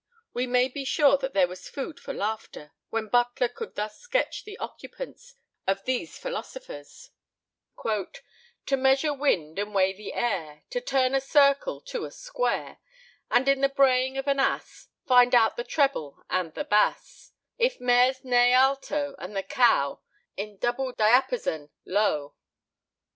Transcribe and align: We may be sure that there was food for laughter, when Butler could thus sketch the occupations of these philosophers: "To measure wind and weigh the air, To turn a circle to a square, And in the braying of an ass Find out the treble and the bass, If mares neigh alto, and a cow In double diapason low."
We 0.33 0.47
may 0.47 0.67
be 0.67 0.83
sure 0.83 1.15
that 1.19 1.35
there 1.35 1.47
was 1.47 1.69
food 1.69 1.99
for 1.99 2.11
laughter, 2.11 2.71
when 2.89 3.07
Butler 3.07 3.47
could 3.49 3.75
thus 3.75 3.99
sketch 3.99 4.45
the 4.45 4.59
occupations 4.59 5.35
of 5.67 5.85
these 5.85 6.17
philosophers: 6.17 7.11
"To 7.85 8.75
measure 8.77 9.13
wind 9.13 9.59
and 9.59 9.75
weigh 9.75 9.93
the 9.95 10.13
air, 10.13 10.63
To 10.71 10.81
turn 10.81 11.13
a 11.13 11.21
circle 11.21 11.79
to 11.81 12.05
a 12.05 12.09
square, 12.11 12.79
And 13.29 13.47
in 13.47 13.61
the 13.61 13.69
braying 13.69 14.17
of 14.17 14.25
an 14.27 14.39
ass 14.39 14.87
Find 15.05 15.35
out 15.35 15.55
the 15.55 15.63
treble 15.63 16.23
and 16.31 16.55
the 16.55 16.65
bass, 16.65 17.33
If 17.59 17.79
mares 17.79 18.23
neigh 18.25 18.53
alto, 18.53 19.13
and 19.19 19.37
a 19.37 19.43
cow 19.43 20.01
In 20.35 20.57
double 20.57 20.93
diapason 20.93 21.69
low." 21.85 22.33